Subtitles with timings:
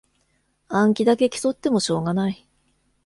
[0.67, 2.47] 暗記だけ競ってもしょうがない